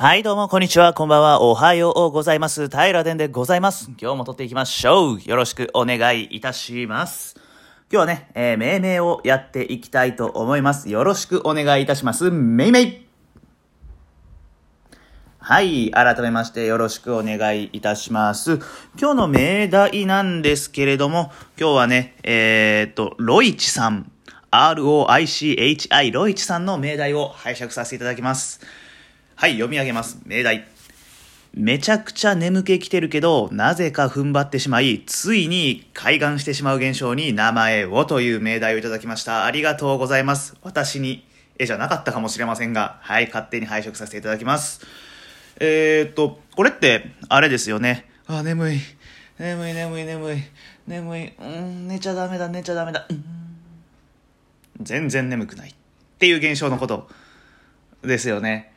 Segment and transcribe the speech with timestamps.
[0.00, 2.68] はい、どうも、こんにちは、こんばんは、おはようございます。
[2.68, 3.90] 平田でございます。
[4.00, 5.20] 今日も撮っていきましょう。
[5.24, 7.34] よろしくお願いいたします。
[7.36, 7.42] 今
[7.90, 10.88] 日はね、えー、命名をやっていきたいと思います。
[10.88, 12.30] よろしくお願いいたします。
[12.30, 13.06] めいめい
[15.40, 18.60] はい、改めましてよろしくお願いいたします。
[19.00, 24.12] 今日の命題なんですけれども、今日はね、えー、っと、ロイチさん、
[24.52, 28.60] R-O-I-C-H-I、ロイチさんの命題を拝借させていただきます。
[29.40, 30.18] はい、読み上げます。
[30.26, 30.66] 命題。
[31.54, 39.44] めちゃくちゃ眠気きてるけど、なぜか踏ん張ってしまい、ついに開眼してしまう現象に名前をという命題をいただきました。
[39.44, 40.56] ありがとうございます。
[40.62, 41.24] 私に
[41.56, 44.84] 絵じゃなかったかもしれませんが、はい、勝手に拝借させていただきます。
[45.60, 48.10] えー、っと、これって、あれですよね。
[48.26, 48.80] あ、眠い。
[49.38, 50.42] 眠い眠い眠い。
[50.88, 51.32] 眠い。
[51.38, 53.06] うん、寝ちゃダメだ、寝ちゃダメだ。
[53.08, 53.24] うん
[54.80, 55.70] 全然眠くない。
[55.70, 55.74] っ
[56.18, 57.08] ていう現象のこと
[58.02, 58.72] ですよね。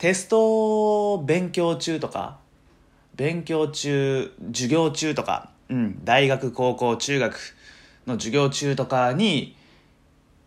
[0.00, 2.38] テスト勉強中とか、
[3.16, 7.54] 勉強中、授業中とか、うん、大学、高校、中学
[8.06, 9.54] の授業中とかに、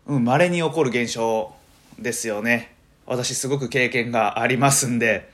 [0.06, 1.52] うん、稀に起こる現象
[2.00, 2.74] ですよね。
[3.06, 5.30] 私すごく経験がありますんで、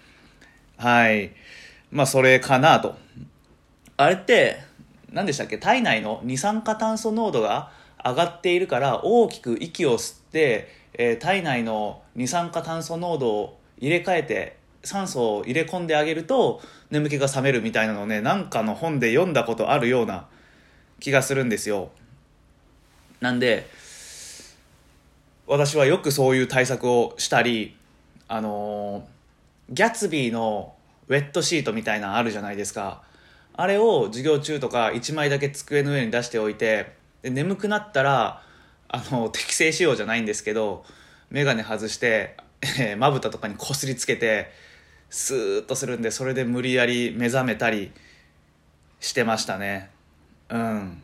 [0.77, 1.31] はい。
[1.91, 2.97] まあ、それかなと。
[3.97, 4.59] あれって、
[5.11, 5.57] 何でしたっけ？
[5.57, 7.73] 体内の二酸化炭素濃度が
[8.05, 20.27] 上がっているから大きく息を吸って、えー体内の二酸化炭素濃度を入れ替えて酸素を入れ込んであげると眠気が覚めるみたいなのをねなんかの本で読んだことあるような
[21.01, 21.91] 気がするんですよ。
[23.21, 23.67] なんで
[25.47, 27.77] 私はよくそういう対策をしたり
[28.29, 29.07] あの
[29.69, 30.75] ギャツビーの
[31.09, 33.03] ウェットシートみたいなのあるじゃないですか。
[33.55, 36.93] あれを授業中とか1枚だけ机の上に出しておいて
[37.23, 38.43] で眠くなったら
[38.89, 40.85] あの適正使用じゃないんですけど
[41.31, 44.51] 眼鏡外してえーまぶたとかにこすりつけて
[45.09, 47.93] スーッとするんでそれで無理やり目覚めたり
[49.01, 49.91] してましたね。
[50.49, 51.03] うん。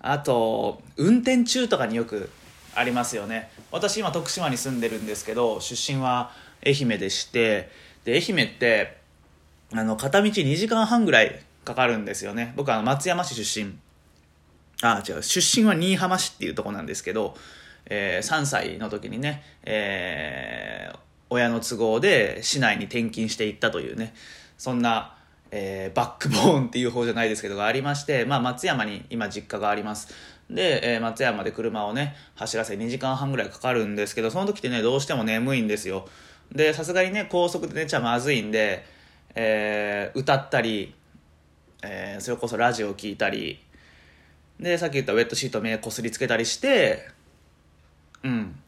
[0.00, 2.30] あと運転中とかによく
[2.74, 3.50] ありますよね。
[3.70, 6.30] 私今徳島に住んでるんですけど出身は
[6.64, 7.70] 愛媛でして
[8.04, 8.98] で愛媛って
[9.72, 12.52] あの片道2時間半ぐらいかかるんですよね。
[12.56, 13.76] 僕は松山市出身。
[14.82, 17.34] あ違う出身は新居浜市っていうとこなんですけど、
[17.86, 20.98] えー3歳の時にね、えー
[21.30, 24.14] 親の都合で市内に転勤していったというね
[24.56, 25.16] そんな、
[25.50, 30.14] えーバックボーンっていう方じゃないですけどがありまして、まあ、松山に今実家があります。
[30.50, 36.06] で、えー松山で車をね走らせ2時間半ぐらいかかるんですけどその時ってねどうしても眠いんですよ。
[36.52, 38.84] でさすがにね高速で寝ちゃまずいんで、
[39.34, 40.94] えー歌ったり、
[41.82, 43.58] えーそれこそラジオ聞いたり
[44.60, 47.08] でさっき言ったウェットシート目こすりつけたりして
[48.24, 48.58] うん。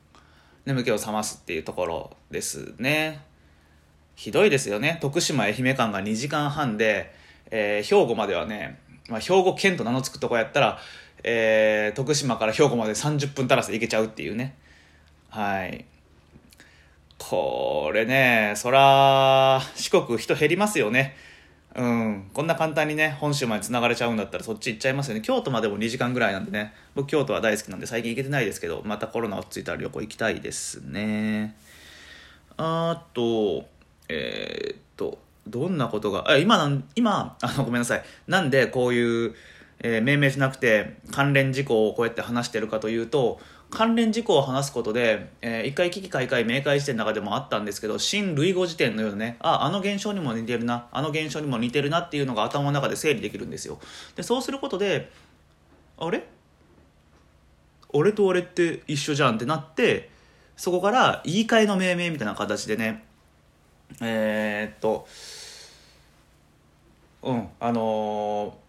[0.67, 3.23] 眠気を覚ますっていうところですね。
[4.15, 4.99] ひどいですよね。
[5.01, 7.13] 徳島愛媛間が2時間半で、
[7.51, 10.79] えー兵庫まではね、まあ、兵庫県と名の付くとこやったら、
[11.23, 14.57] えー徳島から兵庫まで30分足らずで行けちゃうっていうね。
[15.31, 15.85] はい。
[17.19, 21.17] これねそら四国人減りますよね。
[21.77, 25.21] うん、こんな簡単にね本州まで繋がれちゃうんだったらそっち行っちゃいますよね。
[25.21, 26.73] 京都までも2時間ぐらいなんでね。
[26.95, 31.55] 僕京都は大好きなんで最近行けてないですけどまたコロナ落ち着いたら旅行行きたいですね。
[32.57, 33.67] あと
[34.09, 38.03] えーっとどんなことがあ今なん今あのごめんなさい。
[38.27, 39.35] なんでこういう、
[39.81, 43.39] えー命名しなくて関連事項をこうやって話してるかというと
[43.69, 53.79] 関連事項を話すことで、えー一回危機開会明快辞典の中でもあったんですけど新類語辞典のようなねああの現象にも似てるなあの現象にも似てるなっていうのが頭の中で整理できるんですよ。
[54.15, 55.11] でそうすることで
[55.99, 56.25] あれ？
[57.91, 60.11] 俺と俺って一緒じゃんってなって
[60.57, 63.05] そこから言い換えの命名みたいな形でね
[64.01, 65.09] えーっと
[67.23, 68.67] うんあのー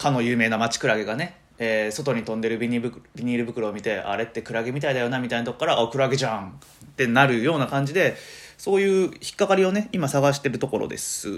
[0.00, 8.16] かの有名な町クラゲがね、えー外に飛んでるビニール袋を見てあれってクラゲみたいだよなみたいなとこからあクラゲじゃんってなるような感じで
[8.56, 11.28] そういう引っかかりをね今探してるところです。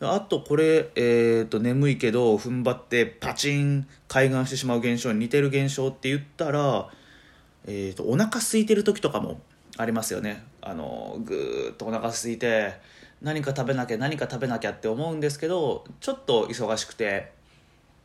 [0.00, 6.90] あとこれ、えー、と眠いけど踏ん張ってパチン開眼してしまう現象に似てる現象って言ったら、
[7.64, 9.40] えー、とお腹空いてる時とかも
[9.78, 10.44] ありますよね。
[10.60, 12.74] あのぐーっとお腹空いて
[13.22, 17.32] 何か食べなきゃ何か食べなきゃって思うんですけどちょっと忙しくて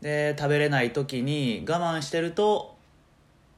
[0.01, 2.75] で食べれない時に我慢してると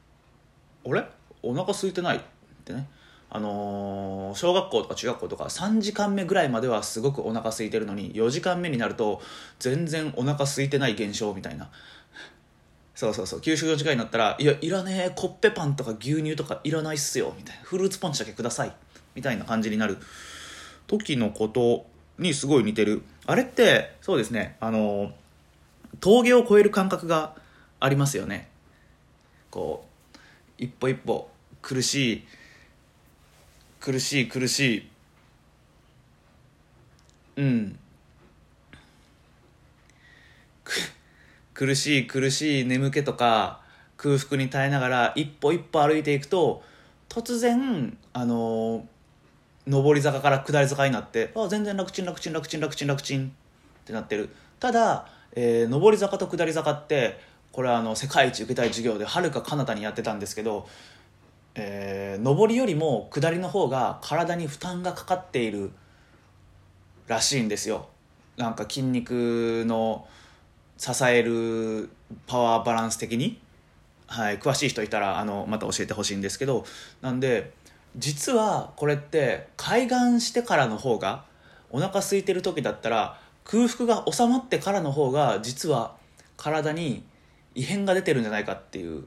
[0.85, 1.03] 「あれ？
[1.41, 2.21] お腹空いてない」っ
[2.65, 2.87] てね。
[3.29, 9.21] あのー小学校とか中学校とか3時間目ぐらいまではすごくお腹空いてるのに4時間目になると
[9.59, 11.69] 全然お腹空いてない現象みたいな。
[12.93, 13.41] そうそうそう。
[13.41, 15.11] 給食の時間になったら「いやいらねえ。
[15.15, 18.73] コッペパンとか牛乳とかいらないっすよ」みたいな「フルーツポンチだけください」
[19.15, 19.97] みたいな感じになる。
[20.85, 21.87] 時のこと
[22.19, 23.01] にすごい似てる。
[23.25, 24.57] あれってそうですね。
[24.59, 25.11] あの
[25.99, 27.35] 峠を越える感覚が
[27.79, 28.49] ありますよね。
[29.49, 29.85] こ
[30.15, 30.17] う
[30.57, 31.29] 一歩一歩
[31.61, 32.23] 苦しい
[33.79, 34.89] 苦しい苦しい。
[37.35, 37.79] うん。
[41.53, 43.61] 苦しい苦しい眠気とか
[43.97, 46.63] 空腹に耐えながら一歩一歩歩いていくと
[47.09, 48.87] 突然あの
[49.67, 53.29] 上り坂から下り坂になってあ全然楽ちん楽ちん楽ちん楽ちん楽ちんっ
[53.85, 54.29] てなってる。
[54.63, 57.19] ただ、えー、上り坂と下り坂って
[57.51, 60.69] これはあの世界一受けたい授業ではるか彼方にやってたんですけど、
[61.53, 65.71] えー、上りよりも下りの方が体に負担がかかっている
[67.07, 67.89] らしいんですよ。
[68.37, 70.07] なんか筋肉の
[70.77, 71.89] 支える
[72.25, 73.41] パワーバランス的に、
[74.07, 76.65] はい、詳しい人いたらあのまた教えてほしいんですけど。
[77.01, 77.51] なんで
[77.97, 81.25] 実はこれって海岸してからの方が
[81.69, 85.95] お腹空いてる時だったら空腹が収まってからの方が実は
[86.37, 87.03] 体に
[87.55, 89.05] 異変が出てるんじゃないかっていう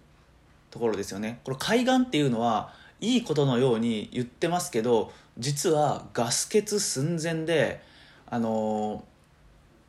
[0.71, 1.41] ところですよね。
[1.45, 7.83] これ海岸っていうのはいいことのように言ってますけど実はガス欠寸前で
[8.29, 9.05] あの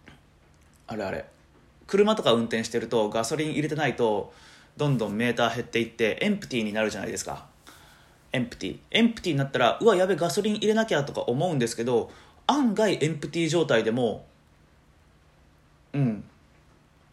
[0.07, 0.13] ー、
[0.87, 1.25] あれあれ
[1.87, 4.33] 車とか運転してるとガソリン入れてないと
[4.75, 7.47] どんどんメーター減っていってエンプティーになるじゃないですか。
[8.33, 8.79] エンプティー。
[8.91, 12.11] エンプティーになったらうわやべガソリン入れなきゃとか思うんですけど
[12.45, 14.26] 案外エンプティー状態でも
[15.93, 16.23] うん。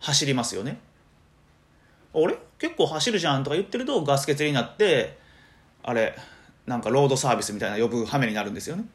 [0.00, 0.78] 走りますよね。
[2.14, 2.36] あれ？
[2.58, 5.18] 結構走るじゃんとか言ってるとガス欠になって
[5.82, 6.16] あれ
[6.66, 8.82] なんかロードサービスみたいな呼ぶ羽目になるんですよね。
[8.82, 8.86] っ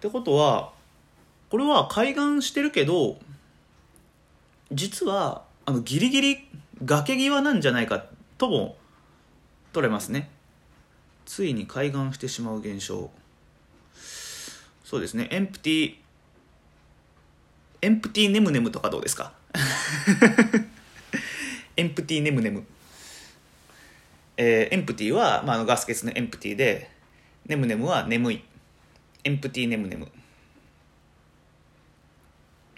[0.00, 0.72] てことは
[1.50, 3.18] これは海岸してるけど
[4.72, 6.48] 実はあのギリギリ
[6.84, 8.06] 崖際なんじゃないか
[8.38, 8.76] とも
[9.72, 10.30] 取れますね。
[11.24, 13.10] ついに開眼してしまう現象。
[14.84, 15.28] そうですね。
[15.30, 15.94] エンプティ
[17.86, 19.32] エンプティネムネムとかどうですか？
[21.76, 22.64] エンプティネムネム。
[24.36, 26.90] えー、エンプティは、まあ、あのガス欠のエンプティで
[27.46, 28.42] ネムネムは眠い。
[29.22, 30.08] エンプティネムネム。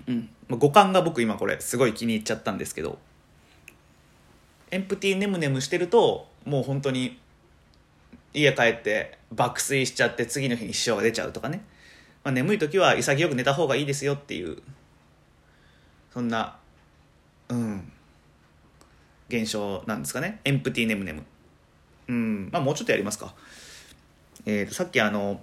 [0.09, 0.29] うん。
[0.51, 2.99] 五感が僕今これすごい気に入っちゃったんですけど。
[4.71, 7.19] エンプティネムネムしてるともう本当に
[8.35, 11.65] 家帰って爆睡しちゃって次の日に支障が出ちゃうとかね、
[12.25, 14.59] まあ、眠い時は潔く寝た方がいいですよっていう
[16.19, 16.56] そんな
[17.49, 17.93] うん。
[19.29, 20.41] 現象なんですかね。
[20.44, 21.23] エンプティーネムネム。
[22.09, 22.49] うん。
[22.50, 23.37] まあもうちょっとやりますか。
[24.44, 25.41] えーと、さっきあの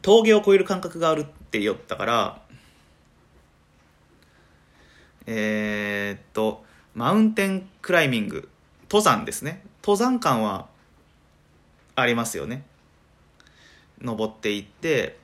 [0.00, 2.40] 峠を越える感覚があるって言ったから
[5.26, 8.48] えー、っとマウンテンクライミング。
[8.88, 9.64] 登山ですね。
[9.82, 10.68] 登山感は
[11.96, 12.62] ありますよね。
[14.00, 15.18] 登っていって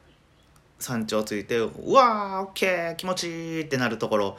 [0.81, 4.39] 山頂ついてうわーオッケー気持ちいいってなるところ。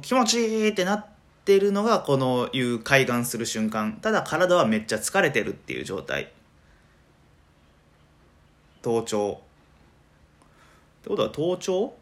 [0.00, 1.06] 気持ちいいってなっ
[1.44, 3.98] てるのがこのいう開眼する瞬間。
[4.00, 6.32] ただ体はめっちゃ疲れてるっていう状態。
[8.80, 9.40] 頭頂。
[11.00, 11.94] ってことは頭頂？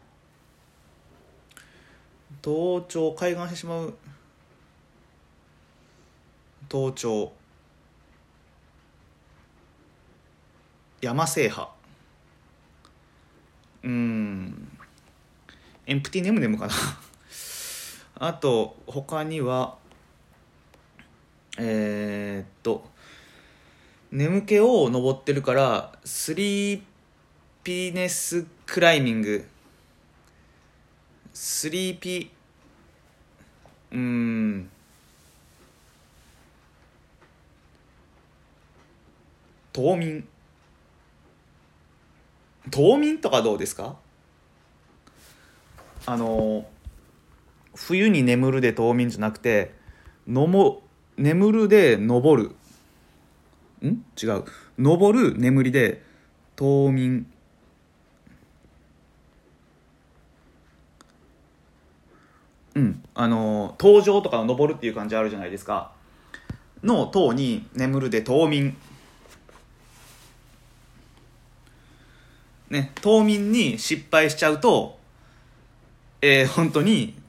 [2.41, 3.93] 頭頂開眼してしまう。
[6.69, 7.33] 頭頂。
[11.01, 11.67] 山制覇。
[13.83, 14.77] うん。
[15.87, 16.73] empty ネムネムかな。
[18.23, 19.77] あと他には
[21.57, 22.87] えー、っと
[24.11, 29.47] 眠気を登ってるから sleepiness climbing。
[31.33, 34.69] sleepy うん。
[39.73, 40.27] 冬眠。
[42.69, 43.95] 冬眠とかどうですか？
[46.05, 46.65] あの
[47.75, 49.73] 冬に眠るで冬眠じゃなくて
[50.27, 50.81] のも
[51.17, 53.87] 眠るで登る。
[53.87, 54.03] ん？
[54.21, 54.43] 違う。
[54.77, 56.03] 登る眠りで
[56.55, 57.25] 冬眠。
[62.75, 63.03] うん。
[63.13, 65.91] あの登場とかの登るっていう感じあるじゃないですか。
[66.83, 68.75] の塔に眠るで冬眠。
[72.69, 74.97] ね、冬眠に失敗しちゃうと、
[76.21, 77.20] えー、本当に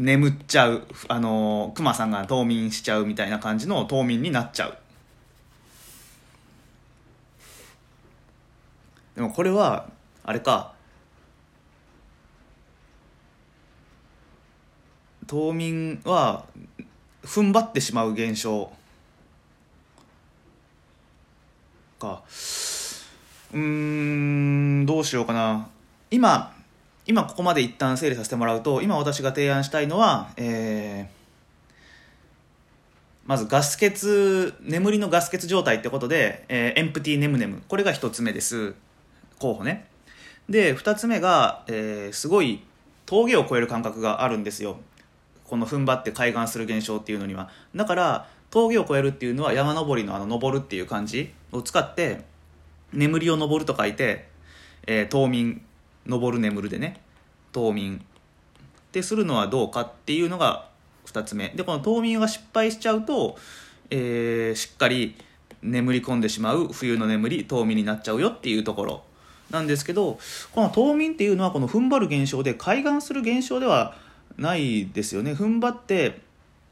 [0.00, 4.78] 眠っちゃう、あのー、熊さんが冬眠しちゃうみたいな感じの冬眠になっちゃう。
[9.14, 9.90] でもこれは、
[10.24, 10.72] あれか、
[15.26, 16.46] 冬眠は
[17.22, 18.72] 踏ん張ってしまう現象
[21.98, 22.22] か。
[23.52, 25.68] うーんどうしようかな
[26.10, 26.54] 今
[27.10, 31.20] 今ここまで一旦整理させてもらうと今私が提案したいのはえー
[33.26, 37.62] まずガス欠眠りのガス欠状態ってことで、えーエンプティネムネム。
[37.68, 38.74] これが一つ目です。
[39.38, 39.86] 候補ね。
[40.48, 42.62] で二つ目が、えーすごい
[43.06, 44.78] 峠を越える感覚があるんですよ。
[45.44, 47.50] この踏ん張って開眼する現象っていうのには。
[47.74, 52.22] だから峠を越えるっていうのは山登りのあの登るっていう感じを使って
[52.92, 54.28] 眠りを登ると書いて、
[54.86, 55.62] えー冬眠
[56.10, 57.00] 登る眠るでね。
[57.52, 58.00] 冬眠っ
[58.92, 60.68] てするのはどうかっていうのが
[61.06, 61.48] 2つ目。
[61.50, 63.38] でこの冬眠が失敗しちゃうと、
[63.90, 65.16] えーしっかり
[65.62, 69.02] 眠り込んでしまう冬の眠り冬眠になっちゃうよっていうところ。
[69.50, 70.18] なんですけど
[70.52, 73.96] この冬眠っていうのはこの踏ん張る現象で開眼する現象では
[74.38, 75.32] ないですよね。
[75.32, 76.20] 踏ん張って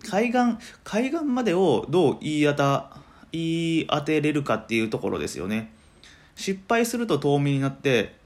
[0.09, 2.97] 海岸海岸までをどう言い当た
[3.33, 3.43] 言
[3.81, 5.73] い当てれるかっていうところですよね。
[6.37, 8.18] 失敗すると冬眠になって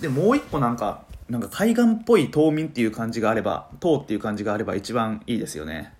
[0.00, 5.92] でもう一個なんかなんか海岸っぽい冬眠っていう感じがあれば冬っていう感じがあれば一番いいですよね。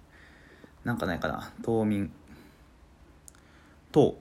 [0.84, 1.52] なんかないかな。
[1.62, 2.10] 冬眠。
[3.92, 4.14] 冬。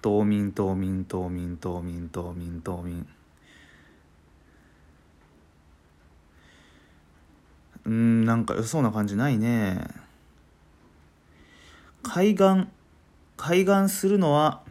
[0.00, 2.60] 冬眠冬眠冬眠冬眠冬眠。
[2.60, 3.06] 冬眠
[7.84, 9.84] うんなんか良そうな感じないね。
[12.02, 12.68] 海岸
[13.36, 14.62] 海岸するのは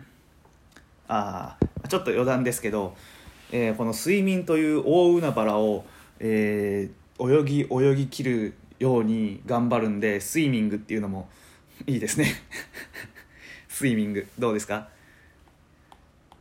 [1.09, 2.95] ああちょっと余談ですけど、
[3.51, 5.85] えーこの睡眠という大海原を、
[6.19, 11.29] えー泳ぎ泳ぎ切るように頑張るんでスイミングっていうのも
[11.85, 12.33] いいですね。
[13.69, 14.25] スイミング。
[14.39, 14.89] どうですか？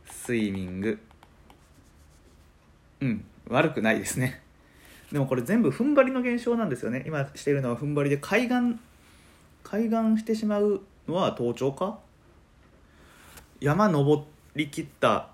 [0.09, 0.97] スイミング。
[3.01, 3.23] うん。
[3.47, 4.41] 悪くないですね。
[5.11, 7.03] でもこれ全部踏ん張りの現象なんですよね。
[7.05, 8.79] 今しているのは踏ん張りで海岸
[9.63, 11.99] 海岸してしまうのは盗聴か？
[13.59, 14.23] 山登
[14.55, 15.29] りきった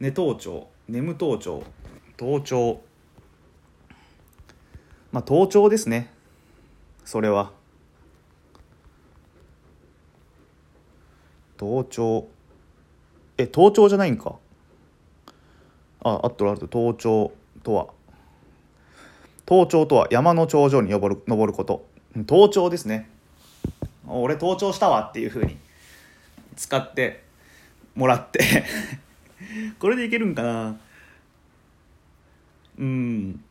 [0.00, 0.66] 寝盗聴。
[0.88, 1.62] 眠盗聴。
[2.16, 2.80] 盗聴。
[5.12, 6.10] まあ盗聴ですね。
[7.04, 7.52] それは。
[11.58, 12.28] 盗聴。
[13.36, 14.36] え盗聴じゃないんか。
[16.02, 16.66] ああっとるあると。
[16.66, 17.88] 盗聴とは。
[19.46, 21.84] 登頂とは山の頂上に登る登ること。
[22.16, 23.10] 登頂ですね。
[24.06, 25.58] 俺登頂したわっていう風に
[26.56, 27.22] 使って
[27.94, 28.64] もらって。
[29.78, 30.76] これでいけるんかな。
[32.78, 33.44] うん。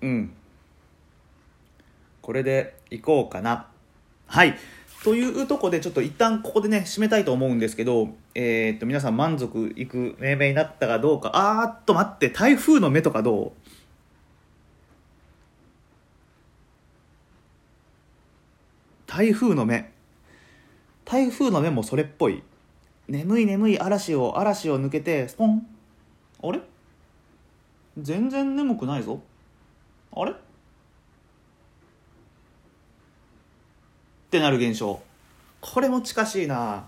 [0.00, 0.32] うん。
[2.22, 3.66] これでいこうかな。
[4.26, 4.56] はい。
[5.02, 11.30] というとこでちょっと一旦ここでね締めたいと思うんですけどえーっと皆さん満足いく命名になったかどうか。
[11.34, 13.52] あーっと待って台風の目とかどう？
[19.06, 19.92] 台風の目。
[21.04, 22.42] 台風の目もそれっぽい。
[23.08, 25.66] 眠い眠い嵐を嵐を抜けてスポン。
[26.42, 26.60] あれ？
[27.98, 29.20] 全然眠くないぞ。
[30.12, 30.30] あれ？
[30.30, 30.34] っ
[34.30, 35.00] てなる現象。
[35.60, 36.86] これも近しいな。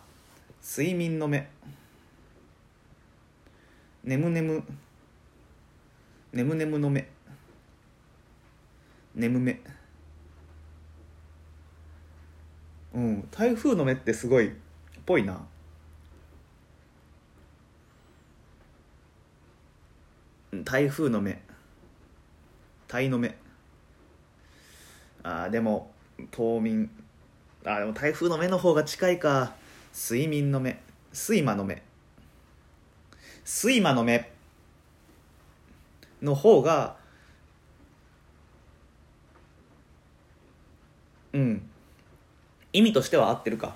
[0.63, 1.49] 睡眠の目。
[4.05, 4.65] 眠眠。
[6.33, 7.09] 眠眠の目。
[9.15, 9.61] 眠目。
[12.95, 14.53] うん台風の目ってすごいっ
[15.05, 15.41] ぽいなうん
[20.65, 21.43] 台風の目。
[22.89, 23.37] 台の目。
[25.23, 25.91] あでも
[26.31, 26.91] 冬眠。
[27.65, 29.55] あーでも台風の目の方が近いか。
[29.95, 30.81] 睡眠の目。
[31.13, 31.83] 睡魔の目。
[33.45, 34.33] 睡魔の目。
[36.23, 36.97] の方が
[41.33, 41.69] うん。
[42.73, 43.75] 意味としては合ってるか。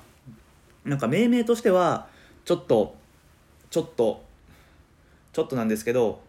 [0.85, 2.09] なんか命名としては
[2.45, 2.97] ちょっと
[3.71, 4.25] ちょっと
[5.33, 6.21] ちょっとなんですけど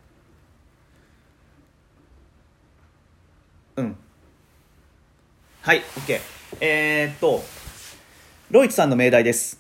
[3.82, 3.96] うん。
[5.62, 6.20] はい OK
[6.60, 7.44] えー、っと
[8.52, 9.60] ロイツさんの命題です。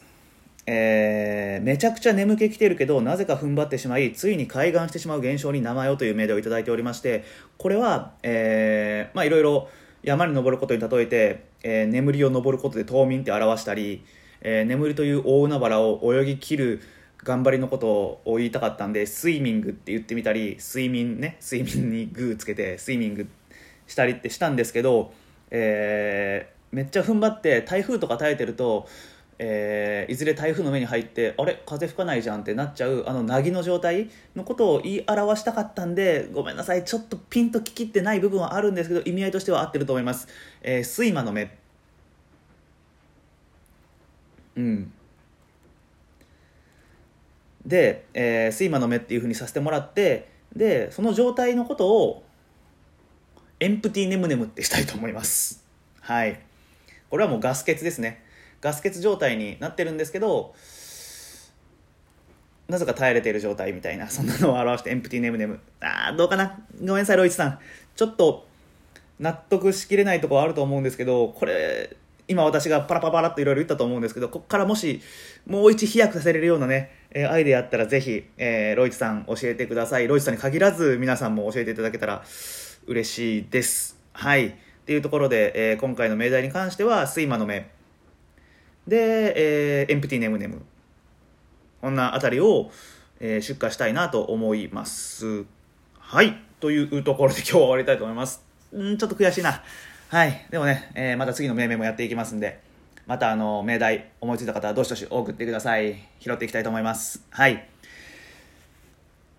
[0.67, 7.23] えーめちゃくちゃ眠気きてるけどなぜか踏ん張ってしまいついに開眼してしまう現象に名前をという命題をいただいておりまして
[7.57, 9.69] これはえーまあいろいろ
[10.03, 14.03] 山に登ることに例えて、えー眠りを登ることで冬眠って表したり、
[14.41, 16.81] えー眠りという大海原を泳ぎ切る
[17.23, 17.87] 頑張りのこと
[18.25, 23.27] を言いたかったんでスイミングって言ってみたり睡眠ね睡眠にグーつけてスイミング
[23.91, 25.13] したりってしたんですけど、
[25.51, 28.87] えーめっちゃ踏ん張って台風とか耐えてると、
[29.39, 31.61] えーいずれ台風の目に入ってあれ？
[31.65, 40.29] 風吹かないじゃんってなっちゃうあの凪の状態のことを言い表したかったんでごめんなさいちょっとピンとききってない部分はあるんですけど意味合いとしては合ってると思います、
[40.61, 41.57] えー、睡魔の目。
[44.55, 44.93] うん。
[47.65, 52.23] で、えー、睡魔の目っていうふうにさせてもらってでその状態のことを
[53.61, 55.63] エンプティネムネムってしたいと思います。
[55.99, 56.39] はい。
[57.11, 58.23] これはもうガス欠ですね。
[58.59, 60.55] ガス欠状態になってるんですけど
[62.67, 65.59] なぜか耐えれている状態みたいなそんなのを表してエンプティネムネム。
[65.79, 66.59] ああどうかな？
[66.79, 67.59] ごめんなさいロイチさん。
[67.95, 68.47] ちょっと
[69.19, 71.95] 納得しきれないところあると思うんですけどこれ
[72.27, 75.01] 今私がパラパラパラっといろいろ言ったと思うんですけどここからもし
[75.45, 80.07] もう一飛躍させれるようなね、えアイデアあったらぜひ、えー、ロイチさん教えてください。
[80.07, 82.23] ロイチさんに限らず皆さんも教えていただけたら
[82.87, 83.97] 嬉しいです。
[84.13, 84.47] はい。
[84.47, 84.53] っ
[84.85, 87.69] ていうところで、えー、今回の命題に関しては睡魔の目。
[88.87, 90.61] で、えー、エンプティネムネム。
[91.81, 92.71] こんなあたりを、
[93.19, 95.45] えー、出荷したいなと思います。
[95.99, 96.41] はい。
[96.59, 98.43] というところで今日は終わりたいと思います。
[98.75, 99.63] んちょっと悔しいな。
[100.09, 100.47] はい。
[100.49, 102.59] でもね、えー、また次の命名もやっていきますんで
[103.07, 105.97] またあの命題思いついた方はどしどし送ってください。
[106.19, 107.25] 拾っていきたいと思います。
[107.29, 107.67] はい。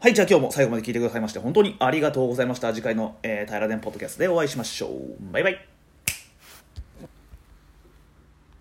[0.02, 2.74] はいじゃあ今日も最後まで聞いてくださいまして本当にありがとうございました。
[2.74, 5.32] 次回の、えー、平田ポッドキャストでお会いしましょう。
[5.32, 5.71] バイバイ。